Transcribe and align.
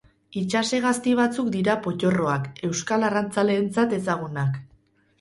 Itsas 0.39 0.63
hegazti 0.77 1.13
batzuk 1.19 1.51
dira 1.57 1.77
pottorroak, 1.85 2.51
euskal 2.71 3.09
arrantzaleentzat 3.13 3.99
ezagunak. 4.03 4.63